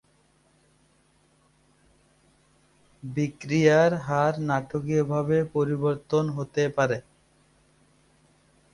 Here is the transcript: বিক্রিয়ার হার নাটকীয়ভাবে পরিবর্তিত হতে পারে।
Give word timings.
বিক্রিয়ার 3.03 3.91
হার 4.05 4.33
নাটকীয়ভাবে 4.49 5.37
পরিবর্তিত 5.55 6.11
হতে 6.37 6.63
পারে। 6.77 6.97